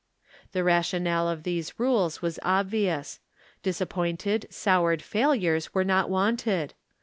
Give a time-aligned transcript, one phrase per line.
[0.51, 3.19] The rationale of these rules was obvious.
[3.61, 6.73] Disappointed, soured failures were not wanted.